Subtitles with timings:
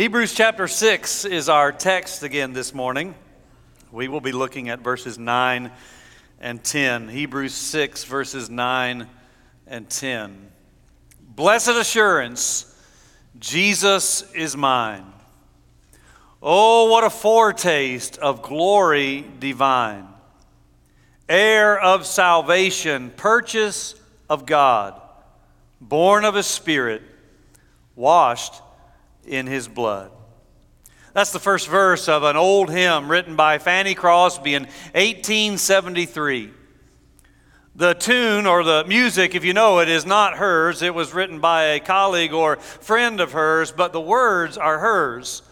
[0.00, 3.14] Hebrews chapter 6 is our text again this morning.
[3.92, 5.70] We will be looking at verses 9
[6.40, 7.08] and 10.
[7.08, 9.06] Hebrews 6, verses 9
[9.66, 10.52] and 10.
[11.20, 12.74] Blessed assurance,
[13.38, 15.04] Jesus is mine.
[16.42, 20.08] Oh, what a foretaste of glory divine,
[21.28, 23.96] heir of salvation, purchase
[24.30, 24.98] of God,
[25.78, 27.02] born of a spirit,
[27.94, 28.62] washed
[29.26, 30.10] in his blood.
[31.12, 34.62] That's the first verse of an old hymn written by Fanny Crosby in
[34.94, 36.50] 1873.
[37.74, 40.82] The tune or the music, if you know it, is not hers.
[40.82, 45.42] It was written by a colleague or friend of hers, but the words are hers.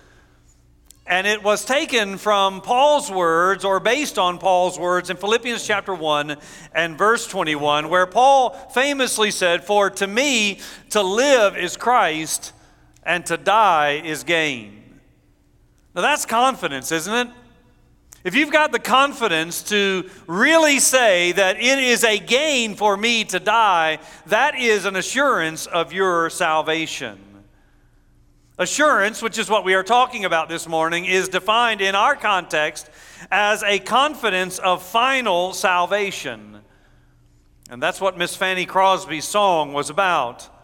[1.06, 5.94] And it was taken from Paul's words or based on Paul's words in Philippians chapter
[5.94, 6.36] 1
[6.74, 12.52] and verse 21, where Paul famously said, For to me to live is Christ
[13.08, 15.00] and to die is gain.
[15.94, 17.28] Now that's confidence, isn't it?
[18.22, 23.24] If you've got the confidence to really say that it is a gain for me
[23.24, 27.18] to die, that is an assurance of your salvation.
[28.58, 32.90] Assurance, which is what we are talking about this morning, is defined in our context
[33.30, 36.60] as a confidence of final salvation.
[37.70, 40.57] And that's what Miss Fanny Crosby's song was about.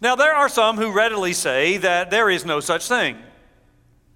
[0.00, 3.18] Now, there are some who readily say that there is no such thing.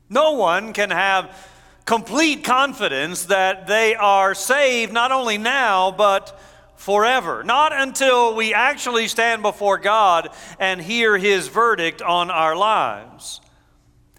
[0.09, 1.37] No one can have
[1.85, 6.39] complete confidence that they are saved not only now, but
[6.77, 7.43] forever.
[7.45, 13.41] Not until we actually stand before God and hear His verdict on our lives.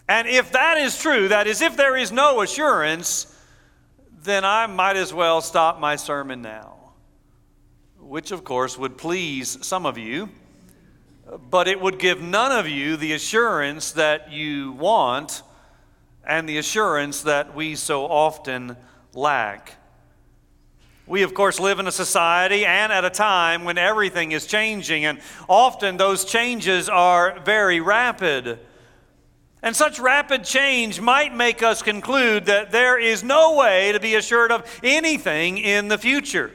[0.09, 3.33] And if that is true, that is, if there is no assurance,
[4.23, 6.75] then I might as well stop my sermon now.
[7.99, 10.29] Which, of course, would please some of you
[11.49, 15.43] but it would give none of you the assurance that you want
[16.25, 18.77] and the assurance that we so often
[19.13, 19.75] lack.
[21.05, 25.05] We, of course, live in a society and at a time when everything is changing,
[25.05, 28.59] and often those changes are very rapid.
[29.63, 34.15] And such rapid change might make us conclude that there is no way to be
[34.15, 36.51] assured of anything in the future.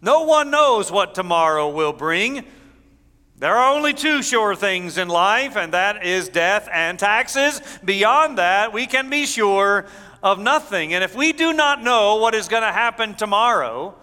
[0.00, 2.44] No one knows what tomorrow will bring.
[3.42, 7.60] There are only two sure things in life, and that is death and taxes.
[7.84, 9.86] Beyond that, we can be sure
[10.22, 10.94] of nothing.
[10.94, 13.96] And if we do not know what is going to happen tomorrow,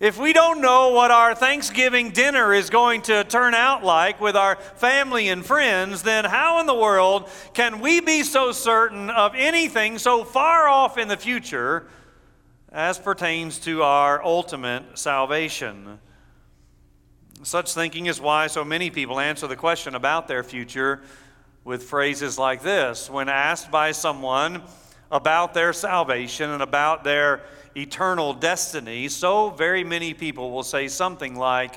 [0.00, 4.34] if we don't know what our Thanksgiving dinner is going to turn out like with
[4.34, 9.36] our family and friends, then how in the world can we be so certain of
[9.36, 11.86] anything so far off in the future
[12.72, 16.00] as pertains to our ultimate salvation?
[17.44, 21.02] Such thinking is why so many people answer the question about their future
[21.62, 23.10] with phrases like this.
[23.10, 24.62] When asked by someone
[25.10, 27.42] about their salvation and about their
[27.76, 31.74] eternal destiny, so very many people will say something like,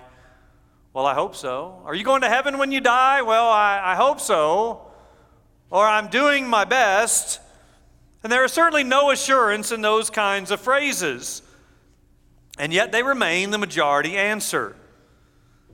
[0.94, 1.82] Well, I hope so.
[1.84, 3.22] Are you going to heaven when you die?
[3.22, 4.88] Well, I, I hope so.
[5.70, 7.42] Or I'm doing my best.
[8.24, 11.42] And there is certainly no assurance in those kinds of phrases.
[12.58, 14.74] And yet they remain the majority answer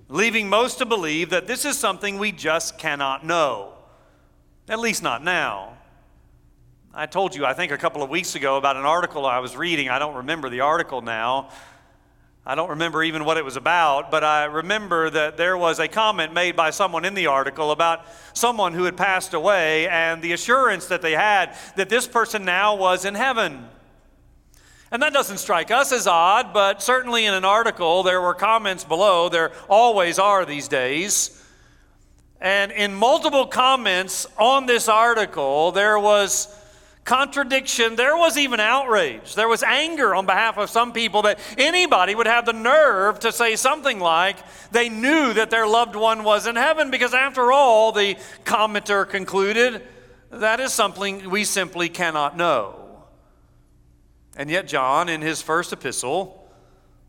[0.09, 3.73] leaving most to believe that this is something we just cannot know,
[4.67, 5.77] at least not now.
[6.93, 9.57] I told you, I think a couple of weeks ago, about an article I was
[9.57, 9.89] reading.
[9.89, 11.49] I don't remember the article now.
[12.45, 15.87] I don't remember even what it was about, but I remember that there was a
[15.87, 20.33] comment made by someone in the article about someone who had passed away and the
[20.33, 23.69] assurance that they had that this person now was in heaven.
[24.93, 28.83] And that doesn't strike us as odd, but certainly in an article there were comments
[28.83, 29.27] below.
[29.27, 31.43] There always are these days.
[32.39, 36.47] And in multiple comments on this article, there was
[37.05, 37.95] contradiction.
[37.95, 39.33] There was even outrage.
[39.33, 43.31] There was anger on behalf of some people that anybody would have the nerve to
[43.31, 44.37] say something like
[44.71, 48.15] they knew that their loved one was in heaven, because after all, the
[48.45, 49.81] commenter concluded,
[50.29, 52.82] that is something we simply cannot know.
[54.35, 56.50] And yet, John, in his first epistle,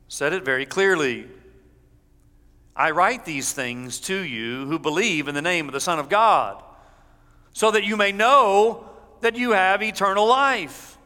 [0.08, 1.26] said it very clearly
[2.76, 6.08] I write these things to you who believe in the name of the Son of
[6.08, 6.60] God,
[7.52, 8.84] so that you may know
[9.20, 10.98] that you have eternal life.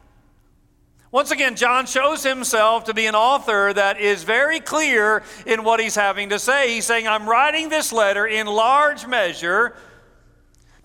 [1.11, 5.79] Once again, John shows himself to be an author that is very clear in what
[5.79, 6.73] he's having to say.
[6.73, 9.75] He's saying, I'm writing this letter in large measure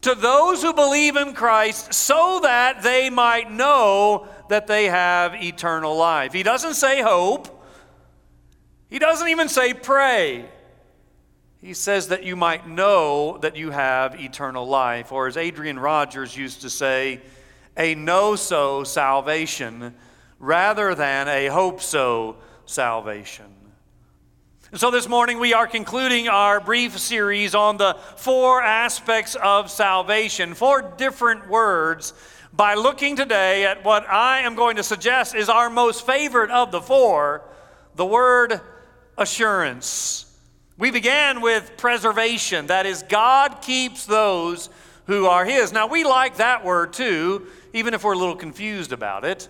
[0.02, 5.96] to those who believe in Christ so that they might know that they have eternal
[5.96, 6.32] life.
[6.32, 7.64] He doesn't say hope,
[8.88, 10.44] he doesn't even say pray.
[11.60, 15.12] he says that you might know that you have eternal life.
[15.12, 17.22] Or as Adrian Rogers used to say,
[17.76, 19.94] a know so salvation
[20.38, 22.36] rather than a hope so
[22.66, 23.46] salvation.
[24.70, 29.70] And so this morning we are concluding our brief series on the four aspects of
[29.70, 32.12] salvation, four different words,
[32.56, 36.70] by looking today at what I am going to suggest is our most favorite of
[36.70, 37.42] the four
[37.96, 38.60] the word
[39.16, 40.26] assurance.
[40.76, 42.66] We began with preservation.
[42.66, 44.68] That is, God keeps those
[45.06, 45.72] who are His.
[45.72, 49.48] Now, we like that word too, even if we're a little confused about it.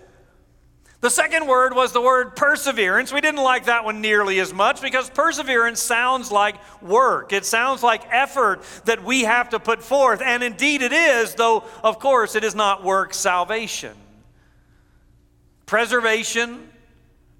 [1.01, 3.13] The second word was the word perseverance.
[3.13, 7.33] We didn't like that one nearly as much because perseverance sounds like work.
[7.33, 10.21] It sounds like effort that we have to put forth.
[10.21, 13.93] And indeed it is, though, of course, it is not work salvation.
[15.65, 16.69] Preservation,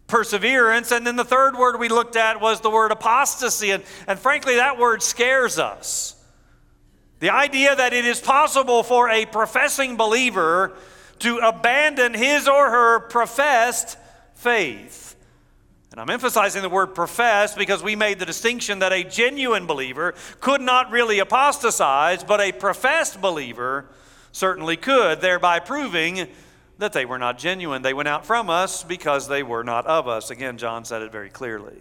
[0.08, 0.92] perseverance.
[0.92, 3.72] And then the third word we looked at was the word apostasy.
[3.72, 6.16] And, and frankly, that word scares us.
[7.20, 10.74] The idea that it is possible for a professing believer
[11.20, 13.98] to abandon his or her professed
[14.34, 15.16] faith.
[15.92, 20.14] And I'm emphasizing the word professed because we made the distinction that a genuine believer
[20.42, 23.86] could not really apostatize, but a professed believer
[24.34, 26.28] certainly could, thereby proving
[26.80, 27.82] that they were not genuine.
[27.82, 30.30] They went out from us because they were not of us.
[30.30, 31.80] Again, John said it very clearly.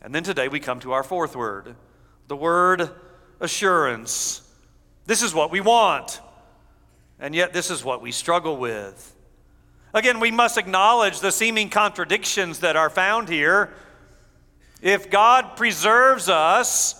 [0.00, 1.76] And then today we come to our fourth word
[2.28, 2.88] the word
[3.40, 4.40] assurance.
[5.04, 6.20] This is what we want,
[7.20, 9.14] and yet this is what we struggle with.
[9.92, 13.72] Again, we must acknowledge the seeming contradictions that are found here.
[14.80, 16.96] If God preserves us,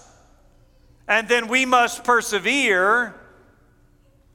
[1.08, 3.14] and then we must persevere,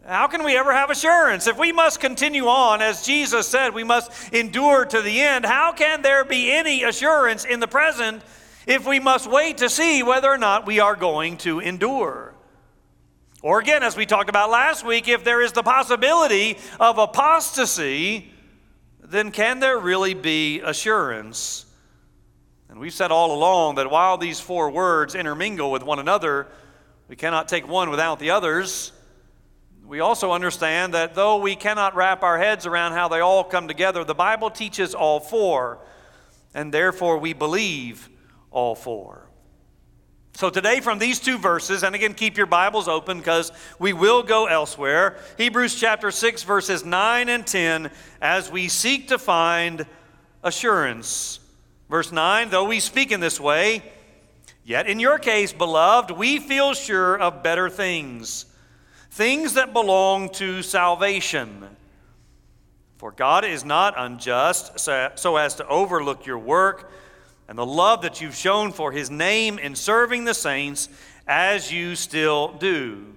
[0.05, 1.47] how can we ever have assurance?
[1.47, 5.71] If we must continue on, as Jesus said, we must endure to the end, how
[5.71, 8.21] can there be any assurance in the present
[8.67, 12.34] if we must wait to see whether or not we are going to endure?
[13.45, 18.31] Or again, as we talked about last week, if there is the possibility of apostasy,
[19.03, 21.68] then can there really be assurance?
[22.69, 26.47] And we've said all along that while these four words intermingle with one another,
[27.07, 28.92] we cannot take one without the others.
[29.86, 33.68] We also understand that though we cannot wrap our heads around how they all come
[33.68, 35.77] together, the Bible teaches all four,
[36.56, 38.09] and therefore we believe
[38.50, 39.25] all four.
[40.37, 44.21] So, today, from these two verses, and again, keep your Bibles open because we will
[44.21, 45.15] go elsewhere.
[45.37, 47.89] Hebrews chapter 6, verses 9 and 10,
[48.21, 49.85] as we seek to find
[50.43, 51.39] assurance.
[51.89, 53.81] Verse 9, though we speak in this way,
[54.65, 58.45] yet in your case, beloved, we feel sure of better things
[59.11, 61.65] things that belong to salvation.
[62.97, 66.91] For God is not unjust so as to overlook your work
[67.47, 70.89] and the love that you've shown for his name in serving the saints
[71.27, 73.15] as you still do.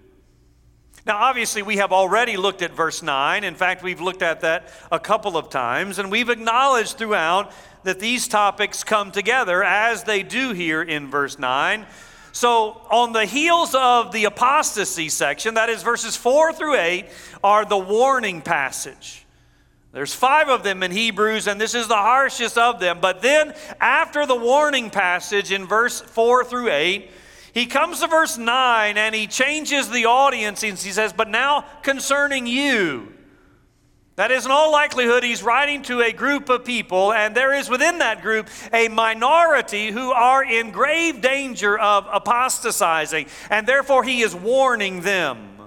[1.06, 3.42] Now, obviously, we have already looked at verse 9.
[3.42, 7.52] In fact, we've looked at that a couple of times, and we've acknowledged throughout
[7.84, 11.86] that these topics come together as they do here in verse 9.
[12.32, 17.06] So, on the heels of the apostasy section, that is verses 4 through 8,
[17.42, 19.24] are the warning passage.
[19.92, 22.98] There's five of them in Hebrews, and this is the harshest of them.
[23.00, 27.10] But then, after the warning passage in verse 4 through 8,
[27.54, 31.64] he comes to verse 9 and he changes the audience and he says, But now
[31.82, 33.14] concerning you.
[34.16, 37.70] That is, in all likelihood, he's writing to a group of people, and there is
[37.70, 44.22] within that group a minority who are in grave danger of apostatizing, and therefore he
[44.22, 45.57] is warning them.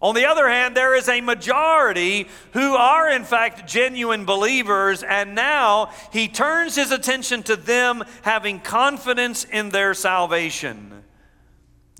[0.00, 5.34] On the other hand, there is a majority who are, in fact, genuine believers, and
[5.34, 11.02] now he turns his attention to them having confidence in their salvation.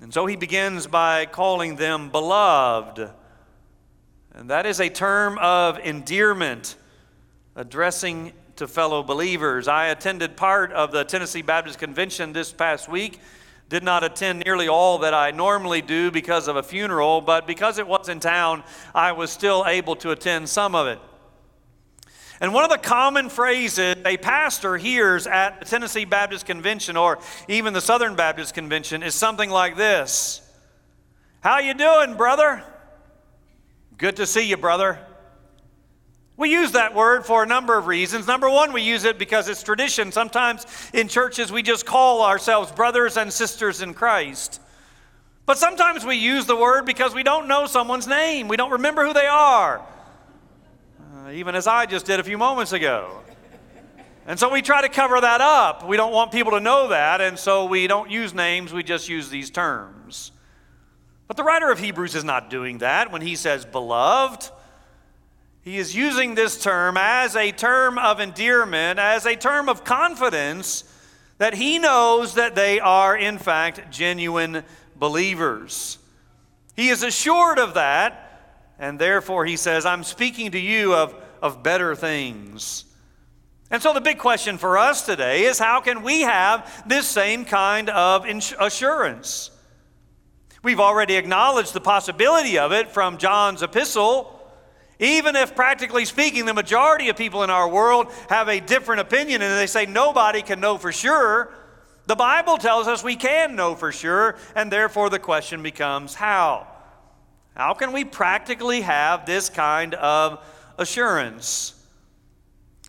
[0.01, 3.11] And so he begins by calling them beloved.
[4.33, 6.77] And that is a term of endearment
[7.53, 9.67] addressing to fellow believers.
[9.67, 13.19] I attended part of the Tennessee Baptist Convention this past week.
[13.69, 17.77] Did not attend nearly all that I normally do because of a funeral, but because
[17.77, 18.63] it was in town,
[18.95, 20.99] I was still able to attend some of it.
[22.41, 27.19] And one of the common phrases a pastor hears at the Tennessee Baptist Convention or
[27.47, 30.41] even the Southern Baptist Convention is something like this.
[31.41, 32.63] How you doing, brother?
[33.97, 34.99] Good to see you, brother.
[36.39, 38.25] We use that word for a number of reasons.
[38.25, 40.13] Number one, we use it because it's tradition.
[40.13, 44.61] Sometimes in churches, we just call ourselves brothers and sisters in Christ.
[45.45, 49.05] But sometimes we use the word because we don't know someone's name, we don't remember
[49.05, 49.81] who they are,
[51.25, 53.19] uh, even as I just did a few moments ago.
[54.25, 55.85] And so we try to cover that up.
[55.85, 59.09] We don't want people to know that, and so we don't use names, we just
[59.09, 60.31] use these terms.
[61.27, 64.51] But the writer of Hebrews is not doing that when he says beloved.
[65.61, 70.83] He is using this term as a term of endearment, as a term of confidence
[71.37, 74.63] that he knows that they are, in fact, genuine
[74.95, 75.97] believers.
[76.75, 81.61] He is assured of that, and therefore he says, I'm speaking to you of, of
[81.61, 82.85] better things.
[83.71, 87.45] And so the big question for us today is how can we have this same
[87.45, 88.25] kind of
[88.59, 89.51] assurance?
[90.63, 94.38] We've already acknowledged the possibility of it from John's epistle.
[94.99, 99.41] Even if, practically speaking, the majority of people in our world have a different opinion
[99.41, 101.53] and they say nobody can know for sure,
[102.05, 106.67] the Bible tells us we can know for sure, and therefore the question becomes how?
[107.55, 110.43] How can we practically have this kind of
[110.77, 111.75] assurance?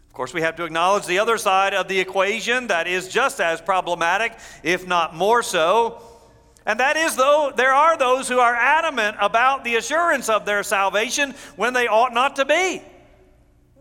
[0.09, 3.41] Of course, we have to acknowledge the other side of the equation that is just
[3.41, 6.03] as problematic, if not more so.
[6.71, 10.63] And that is, though, there are those who are adamant about the assurance of their
[10.63, 12.81] salvation when they ought not to be.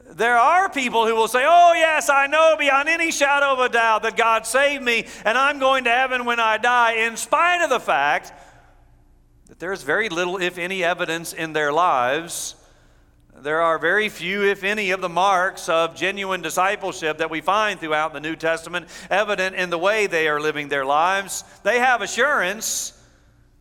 [0.10, 3.70] There are people who will say, Oh, yes, I know beyond any shadow of a
[3.70, 7.64] doubt that God saved me and I'm going to heaven when I die, in spite
[7.64, 8.34] of the fact
[9.50, 12.56] that there's very little, if any, evidence in their lives
[13.42, 17.80] there are very few, if any, of the marks of genuine discipleship that we find
[17.80, 21.44] throughout the New Testament evident in the way they are living their lives.
[21.64, 22.94] They have assurance,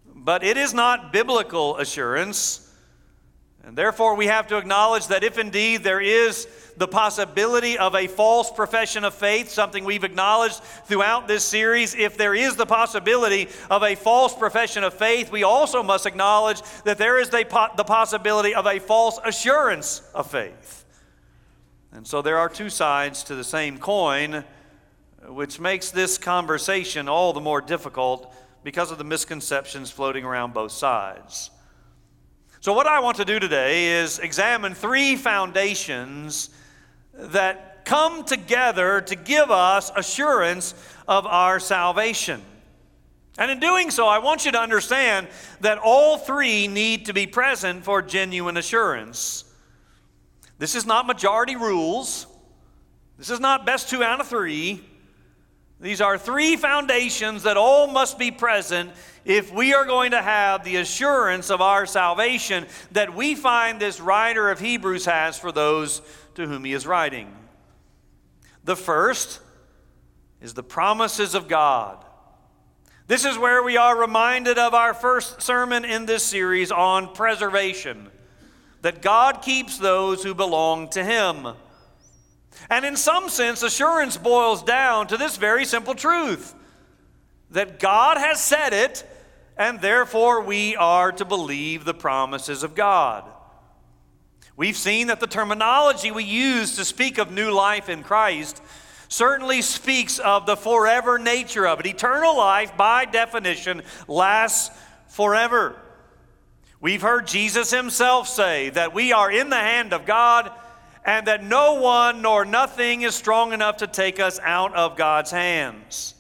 [0.06, 2.67] but it is not biblical assurance.
[3.68, 6.48] And therefore, we have to acknowledge that if indeed there is
[6.78, 12.16] the possibility of a false profession of faith, something we've acknowledged throughout this series, if
[12.16, 16.96] there is the possibility of a false profession of faith, we also must acknowledge that
[16.96, 17.44] there is the,
[17.76, 20.86] the possibility of a false assurance of faith.
[21.92, 24.44] And so there are two sides to the same coin,
[25.26, 28.34] which makes this conversation all the more difficult
[28.64, 31.50] because of the misconceptions floating around both sides.
[32.60, 36.50] So, what I want to do today is examine three foundations
[37.14, 40.74] that come together to give us assurance
[41.06, 42.42] of our salvation.
[43.38, 45.28] And in doing so, I want you to understand
[45.60, 49.44] that all three need to be present for genuine assurance.
[50.58, 52.26] This is not majority rules.
[53.18, 54.84] This is not best two out of three.
[55.80, 58.90] These are three foundations that all must be present
[59.24, 64.00] if we are going to have the assurance of our salvation that we find this
[64.00, 66.02] writer of Hebrews has for those
[66.34, 67.32] to whom he is writing.
[68.64, 69.40] The first
[70.40, 72.04] is the promises of God.
[73.06, 78.10] This is where we are reminded of our first sermon in this series on preservation
[78.82, 81.48] that God keeps those who belong to him.
[82.70, 86.54] And in some sense, assurance boils down to this very simple truth
[87.50, 89.08] that God has said it,
[89.56, 93.24] and therefore we are to believe the promises of God.
[94.56, 98.60] We've seen that the terminology we use to speak of new life in Christ
[99.08, 101.86] certainly speaks of the forever nature of it.
[101.86, 105.76] Eternal life, by definition, lasts forever.
[106.80, 110.52] We've heard Jesus himself say that we are in the hand of God
[111.08, 115.30] and that no one nor nothing is strong enough to take us out of God's
[115.30, 116.14] hands.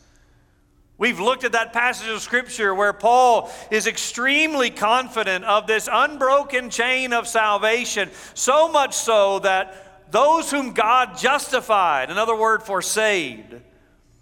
[0.96, 6.70] We've looked at that passage of Scripture where Paul is extremely confident of this unbroken
[6.70, 13.60] chain of salvation, so much so that those whom God justified, another word for saved,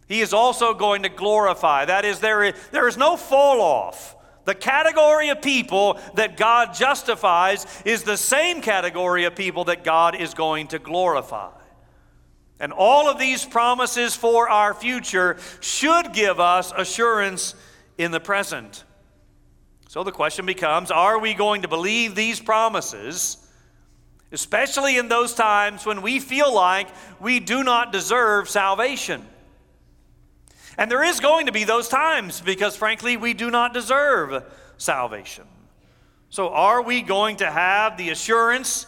[0.08, 1.85] he is also going to glorify.
[1.85, 4.15] That is, there is, there is no fall off.
[4.47, 10.15] The category of people that God justifies is the same category of people that God
[10.15, 11.50] is going to glorify.
[12.61, 17.57] And all of these promises for our future should give us assurance
[17.99, 18.85] in the present.
[19.88, 23.38] So the question becomes are we going to believe these promises,
[24.31, 26.88] especially in those times when we feel like
[27.21, 29.26] we do not deserve salvation?
[30.78, 34.45] And there is going to be those times because, frankly, we do not deserve
[34.76, 35.45] salvation.
[36.28, 38.87] So, are we going to have the assurance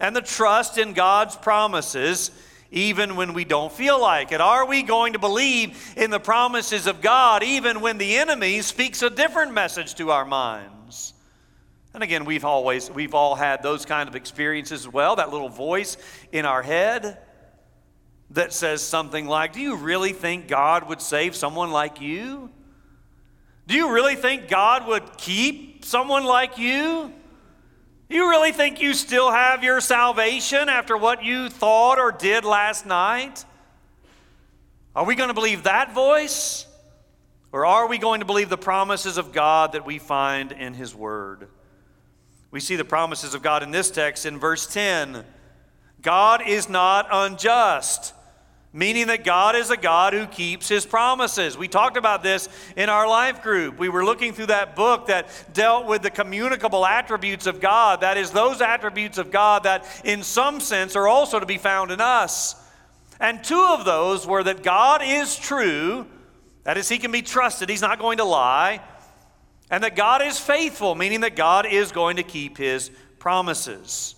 [0.00, 2.30] and the trust in God's promises
[2.70, 4.40] even when we don't feel like it?
[4.40, 9.02] Are we going to believe in the promises of God even when the enemy speaks
[9.02, 11.14] a different message to our minds?
[11.94, 15.50] And again, we've always, we've all had those kind of experiences as well, that little
[15.50, 15.96] voice
[16.32, 17.18] in our head
[18.32, 22.50] that says something like, Do you really think God would save someone like you?
[23.66, 27.12] Do you really think God would keep someone like you?
[28.08, 32.84] You really think you still have your salvation after what you thought or did last
[32.84, 33.44] night?
[34.94, 36.66] Are we going to believe that voice?
[37.52, 40.94] Or are we going to believe the promises of God that we find in His
[40.94, 41.48] Word?
[42.50, 45.24] We see the promises of God in this text in verse 10.
[46.02, 48.12] God is not unjust,
[48.72, 51.58] meaning that God is a God who keeps his promises.
[51.58, 53.78] We talked about this in our life group.
[53.78, 58.00] We were looking through that book that dealt with the communicable attributes of God.
[58.00, 61.90] That is, those attributes of God that, in some sense, are also to be found
[61.90, 62.54] in us.
[63.20, 66.06] And two of those were that God is true,
[66.64, 68.80] that is, he can be trusted, he's not going to lie,
[69.70, 74.16] and that God is faithful, meaning that God is going to keep his promises.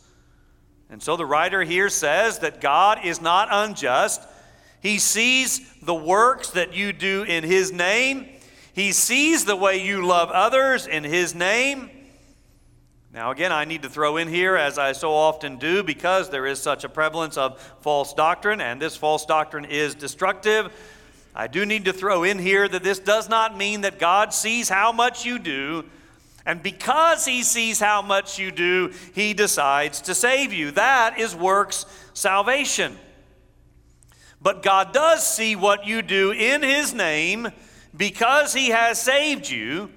[0.91, 4.23] And so the writer here says that God is not unjust.
[4.85, 8.29] He sees the works that you do in His name,
[8.73, 11.91] He sees the way you love others in His name.
[13.13, 16.47] Now, again, I need to throw in here, as I so often do, because there
[16.47, 20.71] is such a prevalence of false doctrine, and this false doctrine is destructive.
[21.35, 24.69] I do need to throw in here that this does not mean that God sees
[24.69, 25.85] how much you do
[26.47, 30.73] and because he sees how much you do, he decides to save you.
[30.73, 32.99] That is works salvation.
[34.45, 37.49] But God does see what you do in his name
[37.97, 39.91] because he has saved you,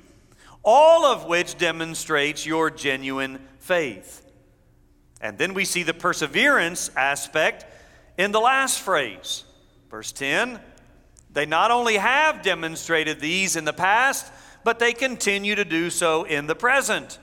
[0.64, 4.26] all of which demonstrates your genuine faith.
[5.20, 7.66] And then we see the perseverance aspect
[8.18, 9.44] in the last phrase.
[9.92, 10.62] Verse 10
[11.34, 14.32] They not only have demonstrated these in the past,
[14.64, 17.20] but they continue to do so in the present.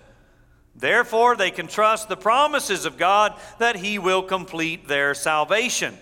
[0.77, 5.97] Therefore, they can trust the promises of God that He will complete their salvation.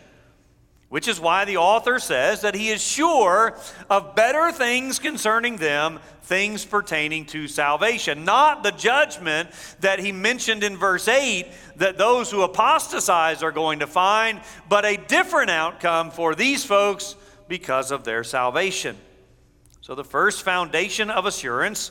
[0.93, 3.57] Which is why the author says that he is sure
[3.89, 8.27] of better things concerning them, things pertaining to salvation.
[8.27, 9.49] Not the judgment
[9.81, 11.47] that he mentioned in verse 8
[11.77, 17.17] that those who apostatize are going to find, but a different outcome for these folks
[17.49, 18.99] because of their salvation.
[19.81, 21.91] So, the first foundation of assurance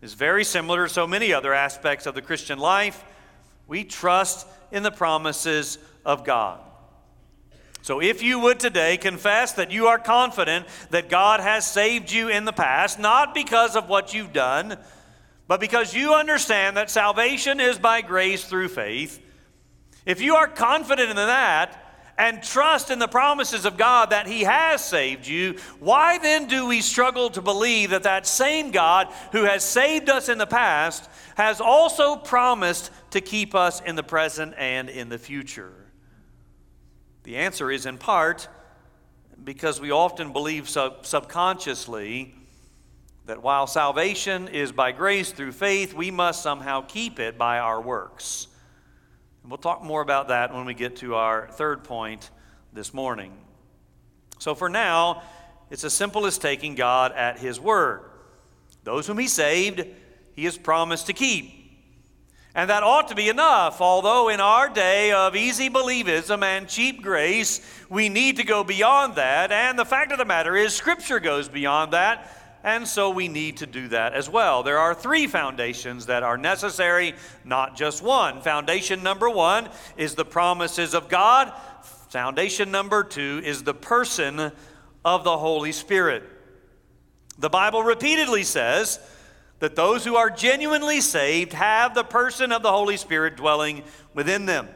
[0.00, 3.04] is very similar to so many other aspects of the Christian life.
[3.68, 6.58] We trust in the promises of God.
[7.82, 12.28] So, if you would today confess that you are confident that God has saved you
[12.28, 14.78] in the past, not because of what you've done,
[15.48, 19.20] but because you understand that salvation is by grace through faith,
[20.06, 21.78] if you are confident in that,
[22.16, 26.66] and trust in the promises of God that He has saved you, why then do
[26.66, 31.10] we struggle to believe that that same God who has saved us in the past
[31.36, 35.81] has also promised to keep us in the present and in the future?
[37.24, 38.48] The answer is in part
[39.42, 42.34] because we often believe sub- subconsciously
[43.26, 47.80] that while salvation is by grace through faith, we must somehow keep it by our
[47.80, 48.48] works.
[49.42, 52.30] And we'll talk more about that when we get to our third point
[52.72, 53.32] this morning.
[54.38, 55.22] So for now,
[55.70, 58.02] it's as simple as taking God at His word.
[58.82, 59.84] Those whom He saved,
[60.34, 61.61] He has promised to keep.
[62.54, 67.02] And that ought to be enough, although in our day of easy believism and cheap
[67.02, 69.50] grace, we need to go beyond that.
[69.50, 73.58] And the fact of the matter is, Scripture goes beyond that and so we need
[73.58, 74.62] to do that as well.
[74.62, 78.40] There are three foundations that are necessary, not just one.
[78.40, 81.52] Foundation number one is the promises of God,
[82.10, 84.52] foundation number two is the person
[85.04, 86.22] of the Holy Spirit.
[87.38, 89.00] The Bible repeatedly says
[89.62, 94.44] that those who are genuinely saved have the person of the Holy Spirit dwelling within
[94.44, 94.68] them.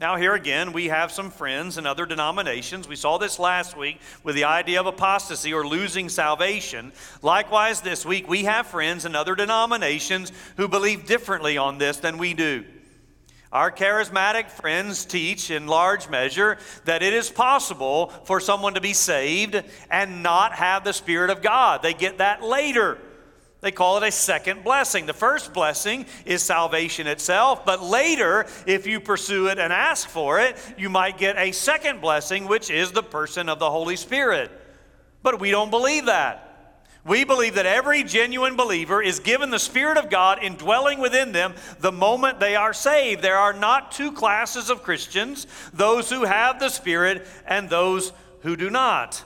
[0.00, 2.88] Now, here again, we have some friends in other denominations.
[2.88, 6.94] We saw this last week with the idea of apostasy or losing salvation.
[7.20, 12.16] Likewise, this week, we have friends in other denominations who believe differently on this than
[12.16, 12.64] we do.
[13.52, 18.94] Our charismatic friends teach in large measure that it is possible for someone to be
[18.94, 21.82] saved and not have the Spirit of God.
[21.82, 22.96] They get that later.
[23.62, 25.06] They call it a second blessing.
[25.06, 30.40] The first blessing is salvation itself, but later, if you pursue it and ask for
[30.40, 34.50] it, you might get a second blessing, which is the person of the Holy Spirit.
[35.22, 36.48] But we don't believe that.
[37.04, 41.54] We believe that every genuine believer is given the Spirit of God indwelling within them
[41.78, 43.22] the moment they are saved.
[43.22, 48.56] There are not two classes of Christians those who have the Spirit and those who
[48.56, 49.24] do not.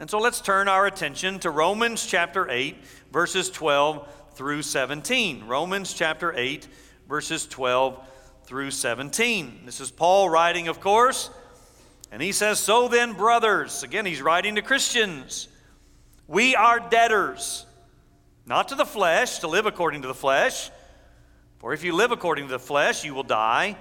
[0.00, 2.76] And so let's turn our attention to Romans chapter 8
[3.12, 5.46] verses 12 through 17.
[5.46, 6.66] Romans chapter 8,
[7.06, 8.00] verses 12
[8.44, 9.62] through 17.
[9.66, 11.28] This is Paul writing, of course,
[12.10, 15.48] and he says, So then, brothers, again, he's writing to Christians,
[16.26, 17.66] we are debtors,
[18.46, 20.70] not to the flesh, to live according to the flesh.
[21.58, 23.76] For if you live according to the flesh, you will die.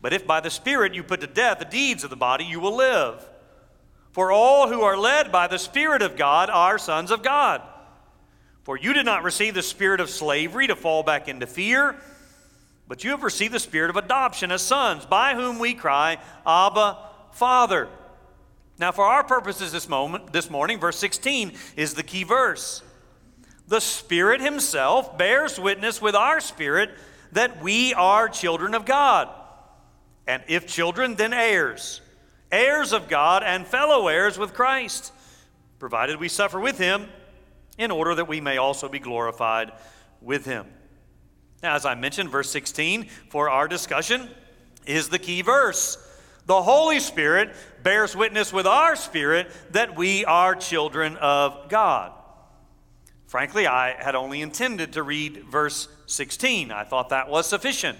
[0.00, 2.60] But if by the Spirit you put to death the deeds of the body, you
[2.60, 3.28] will live.
[4.18, 7.62] For all who are led by the Spirit of God are sons of God.
[8.64, 11.94] For you did not receive the spirit of slavery to fall back into fear,
[12.88, 16.98] but you have received the spirit of adoption as sons, by whom we cry, Abba,
[17.30, 17.86] Father.
[18.76, 22.82] Now, for our purposes this moment, this morning, verse 16 is the key verse.
[23.68, 26.90] The Spirit Himself bears witness with our spirit
[27.30, 29.28] that we are children of God.
[30.26, 32.00] And if children, then heirs,
[32.50, 35.12] heirs of God and fellow heirs with Christ,
[35.78, 37.08] provided we suffer with Him,
[37.78, 39.72] in order that we may also be glorified
[40.20, 40.66] with Him.
[41.62, 44.28] Now, as I mentioned, verse 16 for our discussion
[44.86, 45.98] is the key verse.
[46.46, 52.12] The Holy Spirit bears witness with our spirit that we are children of God.
[53.26, 56.72] Frankly, I had only intended to read verse 16.
[56.72, 57.98] I thought that was sufficient.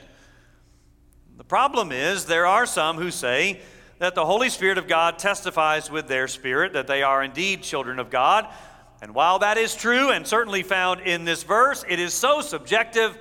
[1.37, 3.61] The problem is, there are some who say
[3.99, 7.99] that the Holy Spirit of God testifies with their spirit that they are indeed children
[7.99, 8.47] of God.
[9.03, 13.19] And while that is true and certainly found in this verse, it is so subjective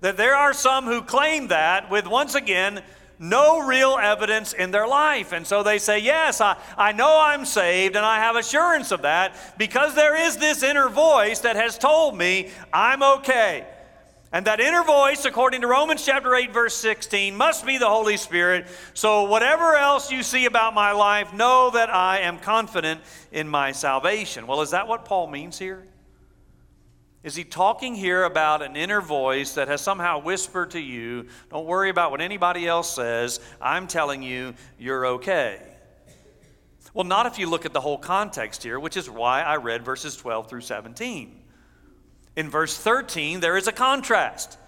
[0.00, 2.82] that there are some who claim that with, once again,
[3.18, 5.32] no real evidence in their life.
[5.32, 9.02] And so they say, Yes, I, I know I'm saved and I have assurance of
[9.02, 13.66] that because there is this inner voice that has told me I'm okay.
[14.30, 18.18] And that inner voice, according to Romans chapter 8, verse 16, must be the Holy
[18.18, 18.66] Spirit.
[18.92, 23.00] So, whatever else you see about my life, know that I am confident
[23.32, 24.46] in my salvation.
[24.46, 25.86] Well, is that what Paul means here?
[27.22, 31.66] Is he talking here about an inner voice that has somehow whispered to you, don't
[31.66, 35.60] worry about what anybody else says, I'm telling you, you're okay?
[36.94, 39.84] Well, not if you look at the whole context here, which is why I read
[39.84, 41.42] verses 12 through 17.
[42.38, 44.58] In verse 13, there is a contrast.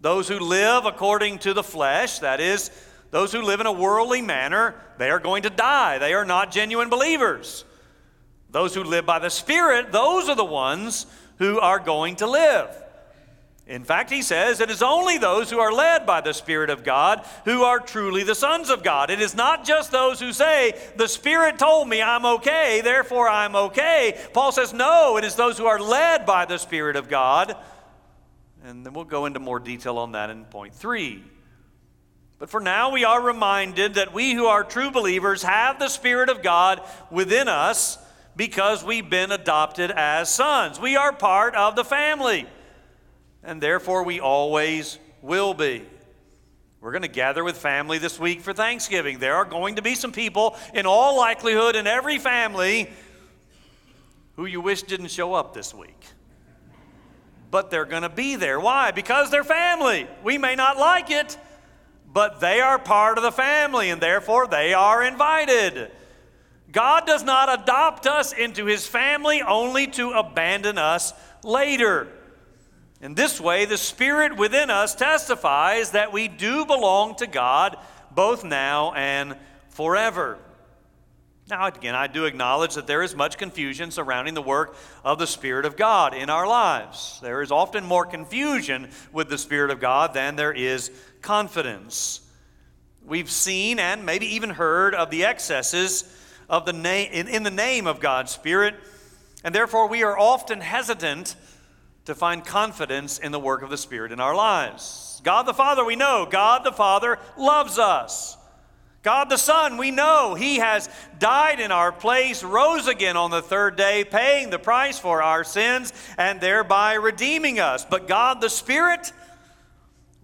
[0.00, 2.68] Those who live according to the flesh, that is,
[3.12, 5.98] those who live in a worldly manner, they are going to die.
[5.98, 7.64] They are not genuine believers.
[8.50, 11.06] Those who live by the Spirit, those are the ones
[11.38, 12.70] who are going to live.
[13.66, 16.84] In fact, he says it is only those who are led by the Spirit of
[16.84, 19.10] God who are truly the sons of God.
[19.10, 23.56] It is not just those who say, The Spirit told me I'm okay, therefore I'm
[23.56, 24.16] okay.
[24.32, 27.56] Paul says, No, it is those who are led by the Spirit of God.
[28.64, 31.24] And then we'll go into more detail on that in point three.
[32.38, 36.28] But for now, we are reminded that we who are true believers have the Spirit
[36.28, 37.98] of God within us
[38.36, 40.78] because we've been adopted as sons.
[40.78, 42.46] We are part of the family,
[43.46, 45.82] and therefore we always will be.
[46.80, 49.18] We're going to gather with family this week for Thanksgiving.
[49.18, 52.90] There are going to be some people, in all likelihood, in every family
[54.34, 56.04] who you wish didn't show up this week.
[57.50, 58.60] But they're going to be there.
[58.60, 58.90] Why?
[58.90, 60.06] Because they're family.
[60.22, 61.38] We may not like it,
[62.12, 65.90] but they are part of the family, and therefore they are invited.
[66.70, 72.08] God does not adopt us into his family only to abandon us later.
[73.00, 77.76] In this way, the Spirit within us testifies that we do belong to God
[78.10, 79.36] both now and
[79.68, 80.38] forever.
[81.48, 85.26] Now, again, I do acknowledge that there is much confusion surrounding the work of the
[85.26, 87.20] Spirit of God in our lives.
[87.22, 92.20] There is often more confusion with the Spirit of God than there is confidence.
[93.04, 96.12] We've seen and maybe even heard of the excesses
[96.48, 98.74] of the name, in, in the name of God's Spirit,
[99.44, 101.36] and therefore we are often hesitant
[102.06, 105.20] to find confidence in the work of the Spirit in our lives.
[105.22, 108.36] God the Father, we know, God the Father loves us.
[109.02, 110.88] God the Son, we know He has
[111.18, 115.44] died in our place, rose again on the third day, paying the price for our
[115.44, 117.84] sins, and thereby redeeming us.
[117.84, 119.12] But God the Spirit,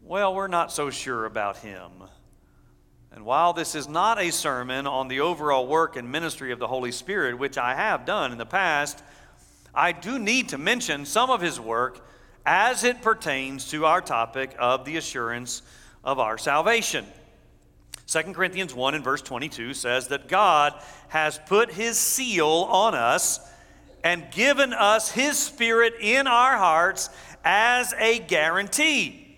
[0.03, 1.91] well, we're not so sure about Him.
[3.13, 6.67] And while this is not a sermon on the overall work and ministry of the
[6.67, 9.03] Holy Spirit, which I have done in the past,
[9.75, 12.07] I do need to mention some of his work
[12.45, 15.63] as it pertains to our topic of the assurance
[16.05, 17.07] of our salvation.
[18.07, 20.75] 2 Corinthians 1 and verse 22 says that God
[21.09, 23.41] has put his seal on us
[24.05, 27.09] and given us his spirit in our hearts
[27.45, 29.37] as a guarantee.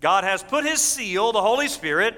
[0.00, 2.16] God has put his seal, the Holy Spirit,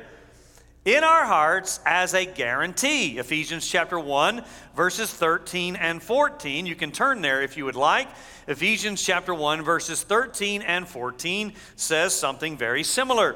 [0.86, 3.18] in our hearts as a guarantee.
[3.18, 4.42] Ephesians chapter 1,
[4.76, 6.64] verses 13 and 14.
[6.64, 8.08] You can turn there if you would like.
[8.46, 13.34] Ephesians chapter 1, verses 13 and 14 says something very similar.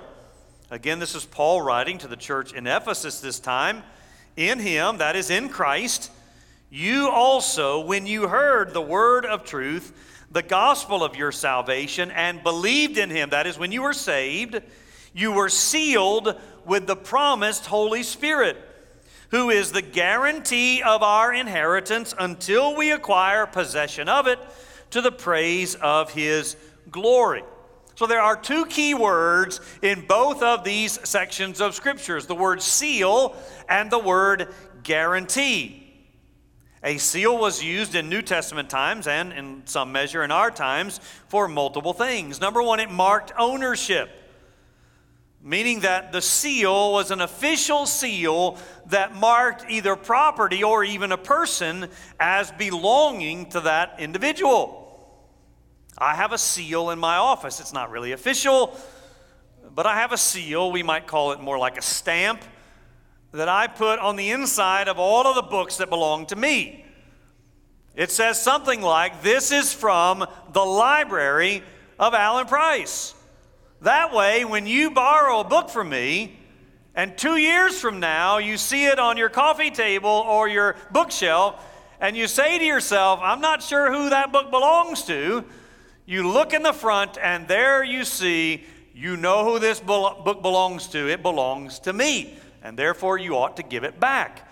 [0.71, 3.83] Again, this is Paul writing to the church in Ephesus this time.
[4.37, 6.13] In him, that is in Christ,
[6.71, 9.93] you also, when you heard the word of truth,
[10.31, 14.63] the gospel of your salvation, and believed in him, that is, when you were saved,
[15.13, 18.57] you were sealed with the promised Holy Spirit,
[19.33, 24.39] who is the guarantee of our inheritance until we acquire possession of it
[24.91, 26.57] to the praise of his
[26.89, 27.43] glory.
[27.97, 32.63] So there are two key words in both of these sections of scriptures the word
[32.63, 33.35] seal
[33.69, 34.55] and the word
[34.85, 36.07] guarantee.
[36.85, 41.01] A seal was used in New Testament times and in some measure in our times
[41.27, 42.41] for multiple things.
[42.41, 44.09] Number one, it marked ownership,
[45.43, 51.17] meaning that the seal was an official seal that marked either property or even a
[51.17, 54.81] person as belonging to that individual.
[55.97, 57.61] I have a seal in my office.
[57.61, 58.77] It's not really official,
[59.75, 60.73] but I have a seal.
[60.73, 62.43] We might call it more like a stamp
[63.33, 66.85] that I put on the inside of all of the books that belong to me.
[67.95, 71.63] It says something like, This is from the library
[71.99, 73.15] of Alan Price.
[73.83, 76.39] That way, when you borrow a book from me,
[76.95, 81.67] and two years from now you see it on your coffee table or your bookshelf,
[82.01, 85.45] and you say to yourself, I'm not sure who that book belongs to,
[86.05, 88.65] you look in the front, and there you see,
[88.95, 91.09] you know who this book belongs to.
[91.09, 94.51] It belongs to me, and therefore you ought to give it back.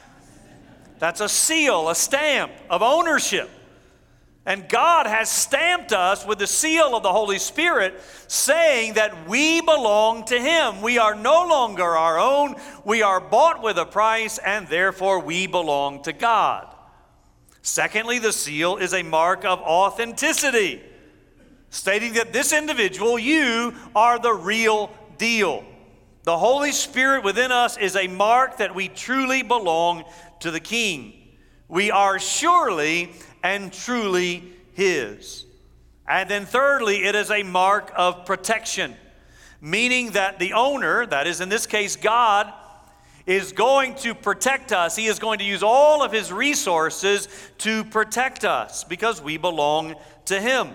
[1.00, 3.50] That's a seal, a stamp of ownership.
[4.48, 9.60] And God has stamped us with the seal of the Holy Spirit, saying that we
[9.60, 10.80] belong to Him.
[10.80, 12.54] We are no longer our own.
[12.82, 16.66] We are bought with a price, and therefore we belong to God.
[17.60, 20.80] Secondly, the seal is a mark of authenticity
[21.68, 25.62] stating that this individual, you, are the real deal.
[26.22, 30.04] The Holy Spirit within us is a mark that we truly belong
[30.40, 31.12] to the King.
[31.68, 33.12] We are surely
[33.54, 35.46] and truly His.
[36.06, 38.94] And then, thirdly, it is a mark of protection,
[39.60, 42.52] meaning that the owner, that is in this case God,
[43.26, 44.96] is going to protect us.
[44.96, 49.94] He is going to use all of His resources to protect us because we belong
[50.26, 50.68] to Him.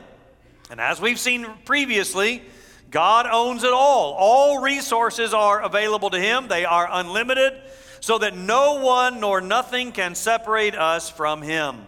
[0.71, 2.41] And as we've seen previously,
[2.89, 4.13] God owns it all.
[4.13, 7.53] All resources are available to Him, they are unlimited,
[7.99, 11.87] so that no one nor nothing can separate us from Him.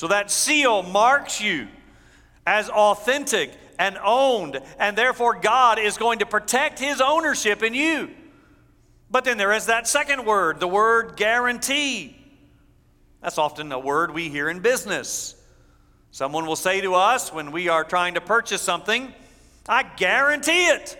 [0.00, 1.68] So that seal marks you
[2.46, 8.08] as authentic and owned, and therefore God is going to protect His ownership in you.
[9.10, 12.16] But then there is that second word, the word guarantee.
[13.20, 15.34] That's often a word we hear in business.
[16.12, 19.12] Someone will say to us when we are trying to purchase something,
[19.68, 20.96] I guarantee it.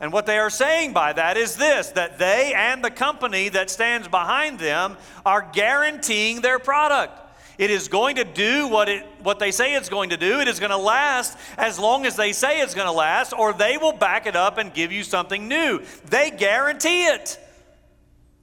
[0.00, 3.68] And what they are saying by that is this that they and the company that
[3.68, 7.24] stands behind them are guaranteeing their product.
[7.58, 10.40] It is going to do what, it, what they say it's going to do.
[10.40, 13.52] It is going to last as long as they say it's going to last, or
[13.52, 15.82] they will back it up and give you something new.
[16.10, 17.38] They guarantee it.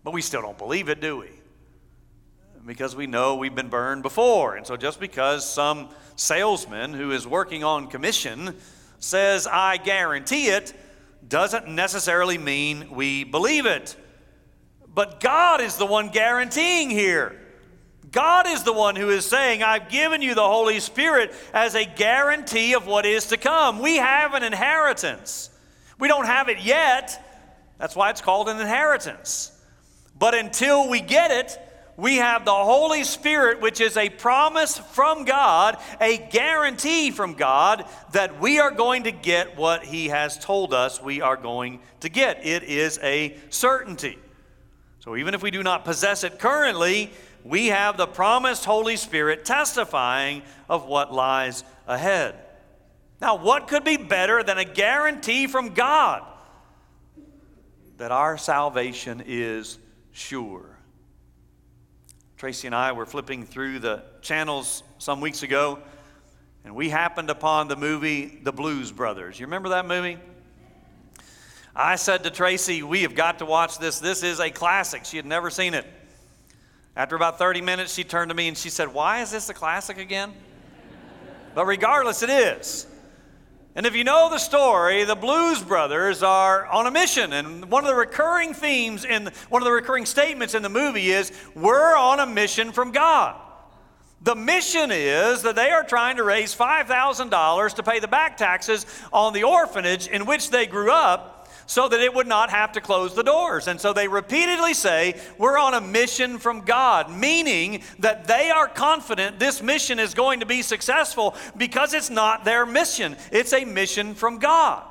[0.04, 1.30] But we still don't believe it, do we?
[2.66, 4.56] because we know we've been burned before.
[4.56, 8.56] And so just because some salesman who is working on commission
[9.00, 10.74] says, I guarantee it,
[11.28, 13.96] doesn't necessarily mean we believe it.
[14.94, 17.40] But God is the one guaranteeing here.
[18.14, 21.84] God is the one who is saying, I've given you the Holy Spirit as a
[21.84, 23.80] guarantee of what is to come.
[23.80, 25.50] We have an inheritance.
[26.00, 27.20] We don't have it yet.
[27.80, 29.52] That's why it's called an inheritance.
[30.18, 31.58] But until we get it,
[31.98, 37.86] we have the Holy Spirit, which is a promise from God, a guarantee from God
[38.12, 42.10] that we are going to get what He has told us we are going to
[42.10, 42.46] get.
[42.46, 44.20] It is a certainty.
[45.00, 47.12] So even if we do not possess it currently,
[47.44, 52.36] we have the promised Holy Spirit testifying of what lies ahead.
[53.22, 56.24] Now, what could be better than a guarantee from God
[57.98, 59.78] that our salvation is
[60.12, 60.78] sure?
[62.38, 65.80] Tracy and I were flipping through the channels some weeks ago,
[66.66, 69.40] and we happened upon the movie The Blues Brothers.
[69.40, 70.18] You remember that movie?
[71.76, 74.00] I said to Tracy, We have got to watch this.
[74.00, 75.06] This is a classic.
[75.06, 75.86] She had never seen it.
[76.96, 79.54] After about 30 minutes, she turned to me and she said, Why is this a
[79.54, 80.34] classic again?
[81.56, 82.88] but regardless, it is.
[83.76, 87.34] And if you know the story, the Blues Brothers are on a mission.
[87.34, 91.10] And one of the recurring themes in one of the recurring statements in the movie
[91.10, 93.40] is we're on a mission from God.
[94.22, 98.86] The mission is that they are trying to raise $5,000 to pay the back taxes
[99.12, 101.33] on the orphanage in which they grew up
[101.74, 103.68] so that it would not have to close the doors.
[103.68, 108.68] And so they repeatedly say, We're on a mission from God, meaning that they are
[108.68, 113.66] confident this mission is going to be successful because it's not their mission, it's a
[113.66, 114.84] mission from God.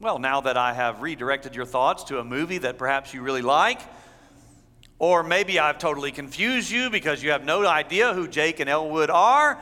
[0.00, 3.42] Well, now that I have redirected your thoughts to a movie that perhaps you really
[3.42, 3.80] like,
[4.98, 9.08] Or maybe I've totally confused you because you have no idea who Jake and Elwood
[9.08, 9.56] are.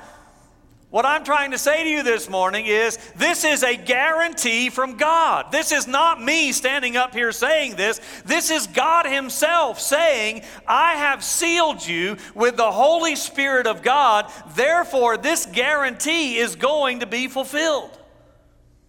[0.90, 4.96] What I'm trying to say to you this morning is this is a guarantee from
[4.96, 5.52] God.
[5.52, 8.00] This is not me standing up here saying this.
[8.24, 14.32] This is God Himself saying, I have sealed you with the Holy Spirit of God.
[14.56, 17.96] Therefore, this guarantee is going to be fulfilled.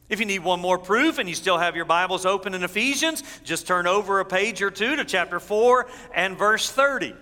[0.09, 3.23] If you need one more proof and you still have your Bibles open in Ephesians,
[3.43, 7.13] just turn over a page or two to chapter 4 and verse 30.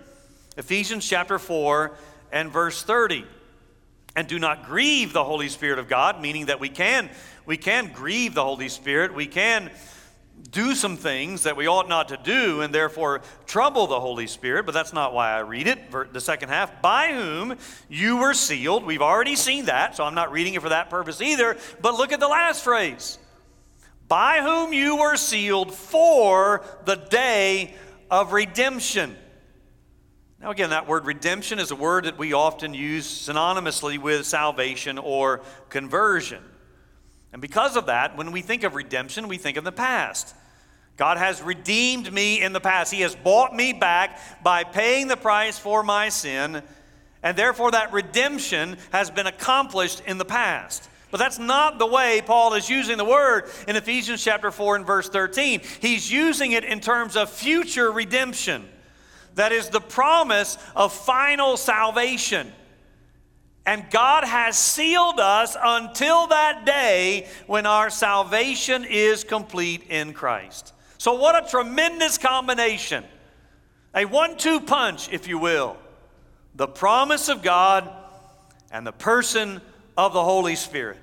[0.55, 1.91] Ephesians chapter 4
[2.31, 3.25] and verse 30.
[4.15, 7.09] And do not grieve the Holy Spirit of God, meaning that we can
[7.45, 9.13] we can grieve the Holy Spirit.
[9.13, 9.71] We can
[10.51, 14.65] do some things that we ought not to do and therefore trouble the Holy Spirit,
[14.65, 15.91] but that's not why I read it.
[16.13, 17.55] The second half, by whom
[17.87, 18.85] you were sealed.
[18.85, 21.57] We've already seen that, so I'm not reading it for that purpose either.
[21.81, 23.17] But look at the last phrase
[24.07, 27.75] by whom you were sealed for the day
[28.09, 29.15] of redemption.
[30.41, 34.97] Now, again, that word redemption is a word that we often use synonymously with salvation
[34.97, 36.41] or conversion.
[37.33, 40.33] And because of that, when we think of redemption, we think of the past.
[40.95, 42.93] God has redeemed me in the past.
[42.93, 46.63] He has bought me back by paying the price for my sin,
[47.21, 50.89] and therefore that redemption has been accomplished in the past.
[51.11, 54.87] But that's not the way Paul is using the word in Ephesians chapter 4 and
[54.87, 55.61] verse 13.
[55.81, 58.69] He's using it in terms of future redemption.
[59.35, 62.51] That is the promise of final salvation.
[63.65, 70.73] And God has sealed us until that day when our salvation is complete in Christ.
[70.97, 73.03] So, what a tremendous combination.
[73.93, 75.77] A one two punch, if you will.
[76.55, 77.89] The promise of God
[78.71, 79.61] and the person
[79.97, 80.97] of the Holy Spirit.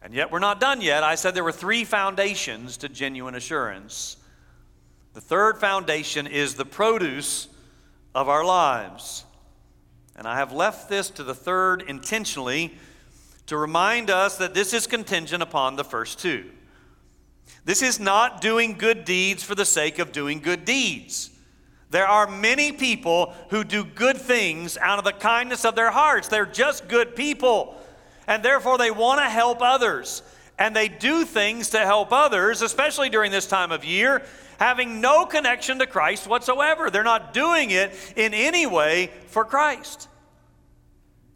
[0.00, 1.04] And yet, we're not done yet.
[1.04, 4.16] I said there were three foundations to genuine assurance.
[5.14, 7.48] The third foundation is the produce
[8.14, 9.24] of our lives.
[10.16, 12.74] And I have left this to the third intentionally
[13.46, 16.44] to remind us that this is contingent upon the first two.
[17.64, 21.30] This is not doing good deeds for the sake of doing good deeds.
[21.90, 26.28] There are many people who do good things out of the kindness of their hearts.
[26.28, 27.76] They're just good people,
[28.26, 30.22] and therefore they want to help others.
[30.58, 34.22] And they do things to help others, especially during this time of year,
[34.58, 36.90] having no connection to Christ whatsoever.
[36.90, 40.08] They're not doing it in any way for Christ.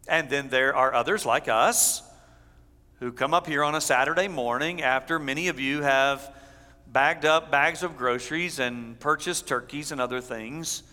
[0.07, 2.01] And then there are others like us
[2.99, 6.33] who come up here on a Saturday morning after many of you have
[6.87, 10.83] bagged up bags of groceries and purchased turkeys and other things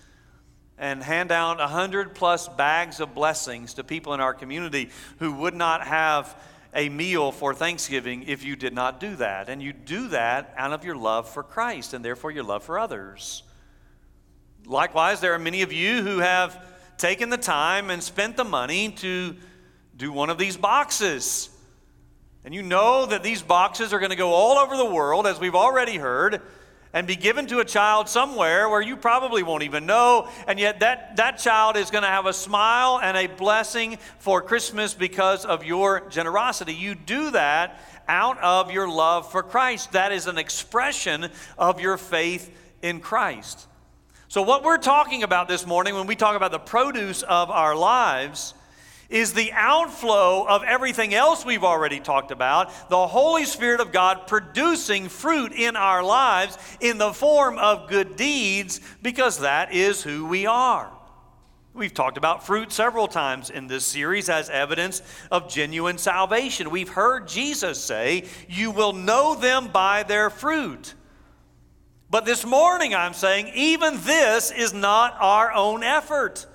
[0.77, 5.33] and hand out a hundred plus bags of blessings to people in our community who
[5.33, 6.37] would not have
[6.75, 9.49] a meal for Thanksgiving if you did not do that.
[9.49, 12.79] And you do that out of your love for Christ and therefore your love for
[12.79, 13.43] others.
[14.67, 16.65] Likewise, there are many of you who have
[16.97, 19.37] taken the time and spent the money to
[19.97, 21.51] do one of these boxes.
[22.45, 25.39] And you know that these boxes are going to go all over the world, as
[25.39, 26.43] we've already heard,
[26.94, 30.28] and be given to a child somewhere where you probably won't even know.
[30.46, 34.40] And yet, that, that child is going to have a smile and a blessing for
[34.40, 36.72] Christmas because of your generosity.
[36.72, 39.92] You do that out of your love for Christ.
[39.92, 41.26] That is an expression
[41.59, 43.66] of your faith in Christ.
[44.28, 47.74] So, what we're talking about this morning when we talk about the produce of our
[47.74, 48.54] lives
[49.14, 54.27] is the outflow of everything else we've already talked about, the Holy Spirit of God
[54.27, 60.27] producing fruit in our lives in the form of good deeds, because that is who
[60.27, 60.90] we are.
[61.74, 65.00] We've talked about fruit several times in this series as evidence
[65.31, 66.70] of genuine salvation.
[66.70, 70.94] We've heard Jesus say, You will know them by their fruit.
[72.11, 76.46] But this morning I'm saying even this is not our own effort.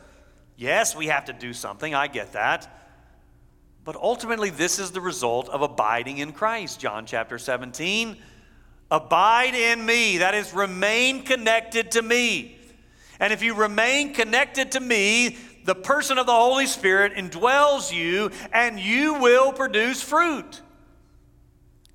[0.59, 2.67] Yes, we have to do something, I get that.
[3.85, 6.81] But ultimately, this is the result of abiding in Christ.
[6.81, 8.17] John chapter 17.
[8.91, 12.57] Abide in me, that is, remain connected to me.
[13.21, 18.29] And if you remain connected to me, the person of the Holy Spirit indwells you
[18.51, 20.59] and you will produce fruit.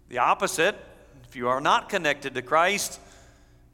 [0.08, 0.76] The opposite,
[1.28, 2.98] if you are not connected to Christ,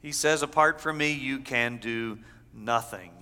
[0.01, 2.19] he says, Apart from me, you can do
[2.53, 3.20] nothing.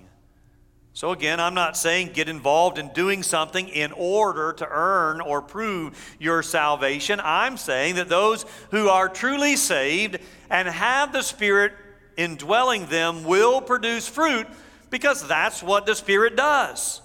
[0.92, 5.40] So, again, I'm not saying get involved in doing something in order to earn or
[5.40, 7.20] prove your salvation.
[7.22, 10.18] I'm saying that those who are truly saved
[10.50, 11.72] and have the Spirit
[12.16, 14.46] indwelling them will produce fruit
[14.90, 17.00] because that's what the Spirit does.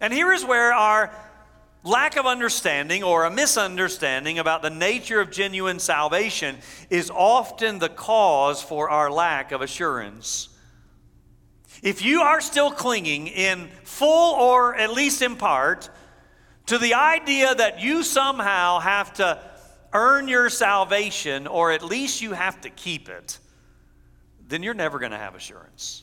[0.00, 1.14] And here is where our
[1.84, 6.58] lack of understanding or a misunderstanding about the nature of genuine salvation
[6.90, 10.48] is often the cause for our lack of assurance.
[11.82, 15.88] If you are still clinging in full or at least in part
[16.66, 19.40] to the idea that you somehow have to
[19.92, 23.38] earn your salvation or at least you have to keep it,
[24.46, 26.02] then you're never going to have assurance.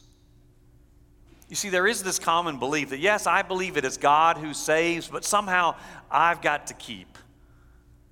[1.50, 4.54] You see, there is this common belief that yes, I believe it is God who
[4.54, 5.76] saves, but somehow
[6.12, 7.18] I've got to keep.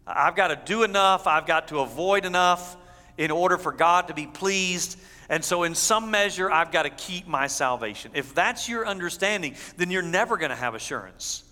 [0.08, 2.78] I've got to do enough, I've got to avoid enough
[3.18, 5.00] in order for God to be pleased.
[5.30, 8.12] And so, in some measure, I've got to keep my salvation.
[8.14, 11.44] If that's your understanding, then you're never going to have assurance.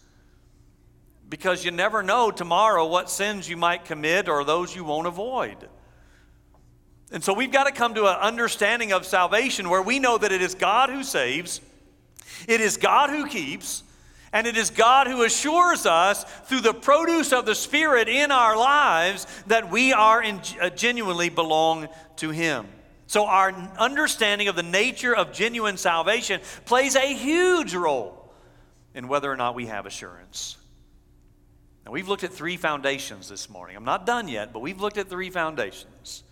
[1.27, 5.57] Because you never know tomorrow what sins you might commit or those you won't avoid.
[7.11, 10.31] And so, we've got to come to an understanding of salvation where we know that
[10.31, 11.59] it is God who saves,
[12.47, 13.83] it is God who keeps,
[14.31, 18.55] and it is God who assures us through the produce of the Spirit in our
[18.55, 22.67] lives that we are in, uh, genuinely belong to Him.
[23.13, 28.33] So, our understanding of the nature of genuine salvation plays a huge role
[28.95, 30.57] in whether or not we have assurance.
[31.85, 33.75] Now, we've looked at three foundations this morning.
[33.75, 36.23] I'm not done yet, but we've looked at three foundations.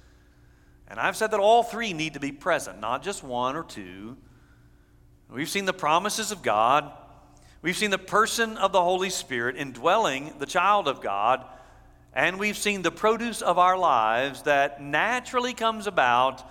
[0.88, 4.18] And I've said that all three need to be present, not just one or two.
[5.30, 6.92] We've seen the promises of God,
[7.62, 11.46] we've seen the person of the Holy Spirit indwelling the child of God,
[12.12, 16.44] and we've seen the produce of our lives that naturally comes about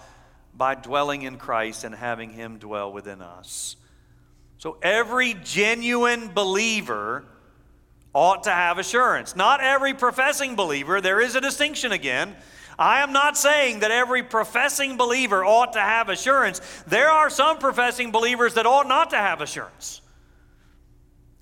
[0.54, 3.76] by dwelling in Christ and having Him dwell within us.
[4.58, 7.24] So every genuine believer
[8.12, 9.34] ought to have assurance.
[9.36, 12.36] Not every professing believer, there is a distinction again.
[12.78, 16.60] I am not saying that every professing believer ought to have assurance.
[16.86, 20.00] There are some professing believers that ought not to have assurance.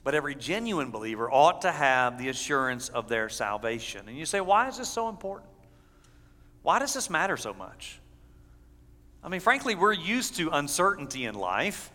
[0.03, 4.09] But every genuine believer ought to have the assurance of their salvation.
[4.09, 5.51] And you say, why is this so important?
[6.63, 8.01] Why does this matter so much?
[9.23, 11.91] I mean, frankly, we're used to uncertainty in life,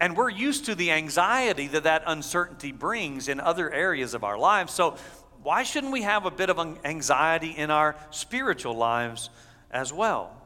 [0.00, 4.38] and we're used to the anxiety that that uncertainty brings in other areas of our
[4.38, 4.72] lives.
[4.72, 4.96] So,
[5.42, 9.28] why shouldn't we have a bit of anxiety in our spiritual lives
[9.70, 10.36] as well?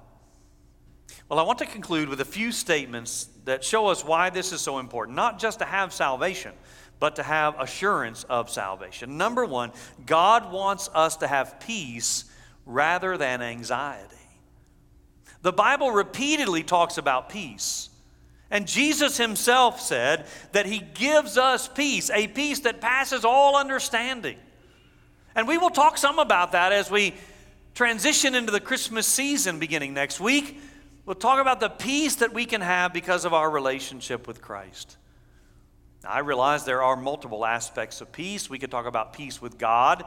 [1.28, 4.60] Well, I want to conclude with a few statements that show us why this is
[4.60, 5.16] so important.
[5.16, 6.52] Not just to have salvation,
[6.98, 9.18] but to have assurance of salvation.
[9.18, 9.72] Number one,
[10.06, 12.24] God wants us to have peace
[12.64, 14.15] rather than anxiety.
[15.46, 17.88] The Bible repeatedly talks about peace.
[18.50, 24.38] And Jesus himself said that he gives us peace, a peace that passes all understanding.
[25.36, 27.14] And we will talk some about that as we
[27.76, 30.58] transition into the Christmas season beginning next week.
[31.04, 34.96] We'll talk about the peace that we can have because of our relationship with Christ.
[36.04, 38.50] I realize there are multiple aspects of peace.
[38.50, 40.04] We could talk about peace with God,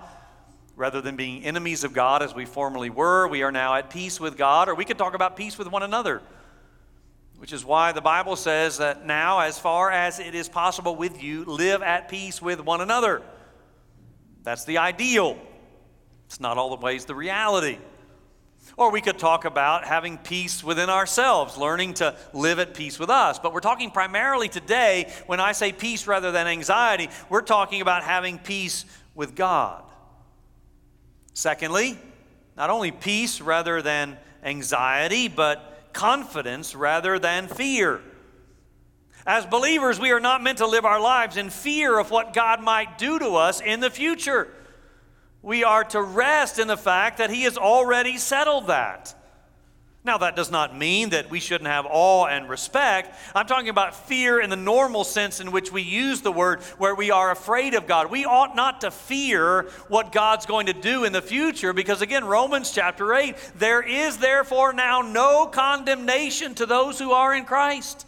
[0.80, 4.18] rather than being enemies of God as we formerly were, we are now at peace
[4.18, 6.22] with God, or we could talk about peace with one another,
[7.38, 11.22] which is why the Bible says that now, as far as it is possible with
[11.22, 13.22] you, live at peace with one another.
[14.44, 15.38] That's the ideal.
[16.28, 17.78] It's not all ways the reality.
[18.78, 23.10] Or we could talk about having peace within ourselves, learning to live at peace with
[23.10, 23.38] us.
[23.38, 28.04] But we're talking primarily today, when I say peace rather than anxiety, we're talking about
[28.04, 29.84] having peace with God.
[31.40, 31.98] Secondly,
[32.58, 38.02] not only peace rather than anxiety, but confidence rather than fear.
[39.26, 42.62] As believers, we are not meant to live our lives in fear of what God
[42.62, 44.50] might do to us in the future.
[45.42, 49.16] We are to rest in the fact that He has already settled that.
[50.06, 53.14] Now, that does not mean that we shouldn't have awe and respect.
[53.36, 56.96] I'm talking about fear in the normal sense in which we use the word, where
[56.96, 58.10] we are afraid of God.
[58.10, 62.24] We ought not to fear what God's going to do in the future because, again,
[62.24, 68.06] Romans chapter 8, there is therefore now no condemnation to those who are in Christ.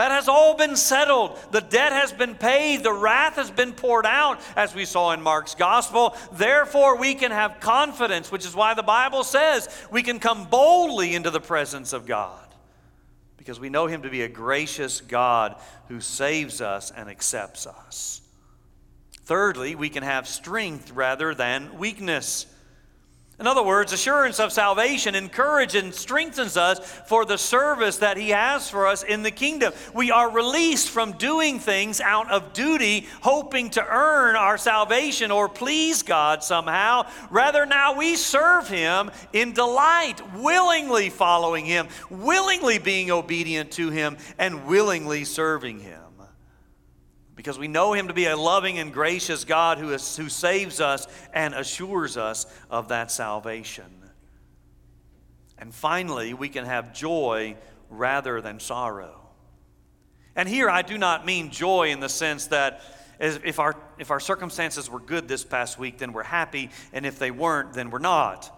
[0.00, 1.38] That has all been settled.
[1.50, 2.82] The debt has been paid.
[2.82, 6.16] The wrath has been poured out, as we saw in Mark's gospel.
[6.32, 11.14] Therefore, we can have confidence, which is why the Bible says we can come boldly
[11.14, 12.48] into the presence of God
[13.36, 18.22] because we know Him to be a gracious God who saves us and accepts us.
[19.24, 22.46] Thirdly, we can have strength rather than weakness.
[23.40, 28.28] In other words, assurance of salvation encourages and strengthens us for the service that He
[28.30, 29.72] has for us in the kingdom.
[29.94, 35.48] We are released from doing things out of duty, hoping to earn our salvation or
[35.48, 37.06] please God somehow.
[37.30, 44.18] Rather, now we serve Him in delight, willingly following Him, willingly being obedient to Him,
[44.36, 46.09] and willingly serving Him
[47.40, 50.78] because we know him to be a loving and gracious God who, is, who saves
[50.78, 53.86] us and assures us of that salvation.
[55.56, 57.56] And finally, we can have joy
[57.88, 59.22] rather than sorrow.
[60.36, 62.82] And here I do not mean joy in the sense that
[63.18, 67.18] if our, if our circumstances were good this past week, then we're happy, and if
[67.18, 68.54] they weren't, then we're not.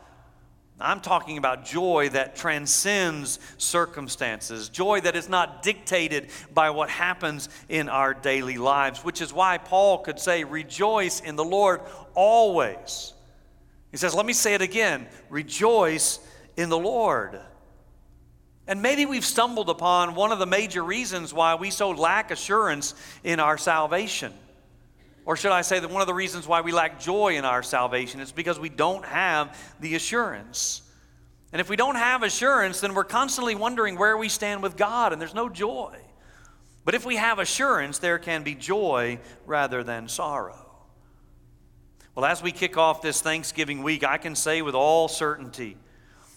[0.82, 7.48] I'm talking about joy that transcends circumstances, joy that is not dictated by what happens
[7.68, 11.80] in our daily lives, which is why Paul could say, Rejoice in the Lord
[12.14, 13.12] always.
[13.90, 16.18] He says, Let me say it again rejoice
[16.56, 17.40] in the Lord.
[18.66, 22.94] And maybe we've stumbled upon one of the major reasons why we so lack assurance
[23.24, 24.32] in our salvation.
[25.24, 27.62] Or should I say that one of the reasons why we lack joy in our
[27.62, 30.82] salvation is because we don't have the assurance.
[31.52, 35.12] And if we don't have assurance, then we're constantly wondering where we stand with God,
[35.12, 35.96] and there's no joy.
[36.84, 40.66] But if we have assurance, there can be joy rather than sorrow.
[42.14, 45.76] Well, as we kick off this Thanksgiving week, I can say with all certainty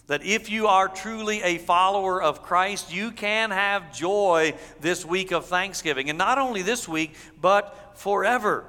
[0.06, 5.32] that if you are truly a follower of Christ, you can have joy this week
[5.32, 6.08] of Thanksgiving.
[6.08, 8.64] And not only this week, but forever.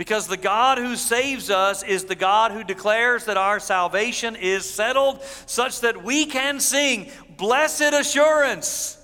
[0.00, 4.64] Because the God who saves us is the God who declares that our salvation is
[4.64, 8.96] settled, such that we can sing, Blessed assurance,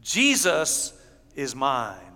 [0.00, 0.92] Jesus
[1.34, 2.07] is mine.